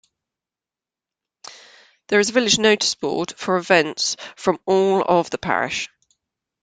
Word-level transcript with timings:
There 2.07 2.19
is 2.19 2.29
a 2.31 2.33
village 2.33 2.57
notice 2.57 2.95
board 2.95 3.37
for 3.37 3.57
events 3.57 4.17
from 4.35 4.57
all 4.65 5.03
of 5.03 5.29
the 5.29 5.37
Parish. 5.37 5.89